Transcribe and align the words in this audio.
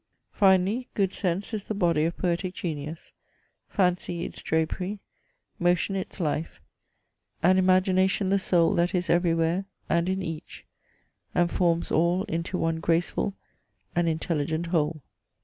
Finally, 0.31 0.87
Good 0.95 1.13
Sense 1.13 1.53
is 1.53 1.65
the 1.65 1.75
Body 1.75 2.05
of 2.05 2.17
poetic 2.17 2.55
genius, 2.55 3.11
Fancy 3.69 4.25
its 4.25 4.41
Drapery, 4.41 4.97
Motion 5.59 5.95
its 5.95 6.19
Life, 6.19 6.59
and 7.43 7.59
Imagination 7.59 8.29
the 8.29 8.39
Soul 8.39 8.73
that 8.73 8.95
is 8.95 9.11
everywhere, 9.11 9.65
and 9.87 10.09
in 10.09 10.23
each; 10.23 10.65
and 11.35 11.51
forms 11.51 11.91
all 11.91 12.23
into 12.23 12.57
one 12.57 12.79
graceful 12.79 13.35
and 13.95 14.09
intelligent 14.09 14.65
whole. 14.65 15.03